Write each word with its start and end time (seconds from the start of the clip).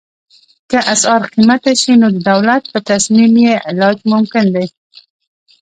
که 0.69 0.79
اسعار 0.93 1.21
قیمته 1.33 1.73
شي 1.81 1.93
نو 2.01 2.07
د 2.15 2.17
دولت 2.29 2.63
په 2.71 2.79
تصمیم 2.89 3.31
یې 3.45 3.53
علاج 3.67 3.97
ممکن 4.11 4.45
دی. 4.55 4.67